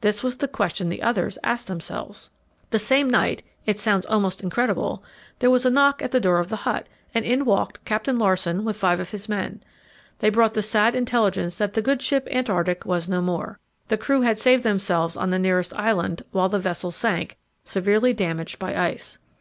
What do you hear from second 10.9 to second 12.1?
intelligence that the good